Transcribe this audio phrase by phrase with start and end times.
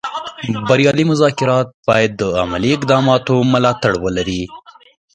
[0.67, 4.41] بریالي مذاکرات باید د عملي اقداماتو ملاتړ ولري